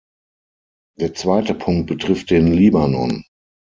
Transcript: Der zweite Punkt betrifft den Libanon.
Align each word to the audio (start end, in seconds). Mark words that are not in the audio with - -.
Der 0.99 1.13
zweite 1.13 1.53
Punkt 1.53 1.85
betrifft 1.85 2.31
den 2.31 2.47
Libanon. 2.47 3.23